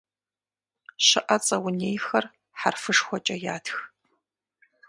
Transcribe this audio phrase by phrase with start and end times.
[1.05, 2.25] Щыӏэцӏэ унейхэр
[2.59, 3.77] хьэрфышхуэкӏэ ятх.